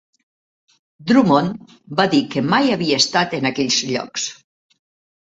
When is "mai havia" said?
2.53-2.97